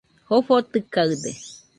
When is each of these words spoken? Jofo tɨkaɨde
Jofo 0.27 0.55
tɨkaɨde 0.71 1.31